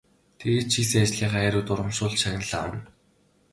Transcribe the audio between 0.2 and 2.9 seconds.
Тэгээд ч хийсэн ажлынхаа хариуд урамшуулал шагнал авна.